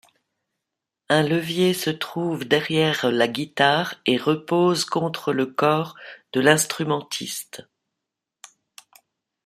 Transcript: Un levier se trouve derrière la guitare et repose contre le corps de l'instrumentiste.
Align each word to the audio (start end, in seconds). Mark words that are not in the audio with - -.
Un 1.09 1.21
levier 1.21 1.75
se 1.75 1.91
trouve 1.91 2.43
derrière 2.47 3.11
la 3.11 3.27
guitare 3.27 4.01
et 4.07 4.17
repose 4.17 4.83
contre 4.83 5.31
le 5.31 5.45
corps 5.45 5.95
de 6.33 6.39
l'instrumentiste. 6.39 7.67